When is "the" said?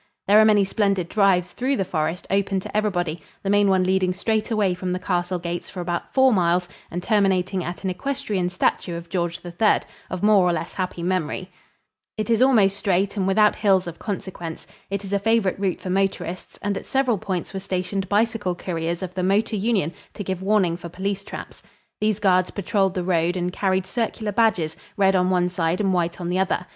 1.77-1.85, 3.43-3.51, 4.93-4.97, 9.41-9.51, 19.13-19.21, 22.95-23.03, 26.29-26.39